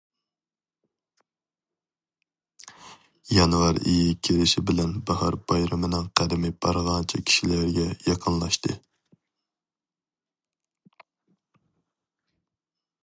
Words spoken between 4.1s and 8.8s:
كىرىشى بىلەن باھار بايرىمىنىڭ قەدىمى بارغانچە كىشىلەرگە يېقىنلاشتى.